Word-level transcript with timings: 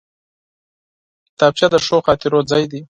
کتابچه 1.27 1.67
د 1.73 1.75
ښو 1.85 1.97
خاطرو 2.05 2.39
ځای 2.51 2.63
دی 2.71 2.79